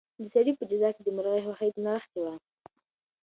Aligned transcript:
د 0.19 0.21
سړي 0.33 0.53
په 0.57 0.63
جزا 0.69 0.89
کې 0.95 1.01
د 1.03 1.09
مرغۍ 1.17 1.41
خوښي 1.45 1.69
نغښتې 1.85 2.19
وه. 2.23 2.33